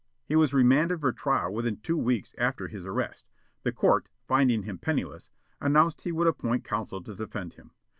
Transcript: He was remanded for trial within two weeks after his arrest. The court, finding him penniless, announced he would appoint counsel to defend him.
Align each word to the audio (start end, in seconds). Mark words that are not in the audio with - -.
He 0.25 0.35
was 0.35 0.51
remanded 0.51 1.01
for 1.01 1.11
trial 1.11 1.53
within 1.53 1.77
two 1.77 1.95
weeks 1.95 2.33
after 2.39 2.67
his 2.67 2.87
arrest. 2.87 3.27
The 3.61 3.71
court, 3.71 4.07
finding 4.27 4.63
him 4.63 4.79
penniless, 4.79 5.29
announced 5.59 6.01
he 6.01 6.11
would 6.11 6.25
appoint 6.25 6.63
counsel 6.63 7.03
to 7.03 7.13
defend 7.13 7.53
him. 7.53 7.69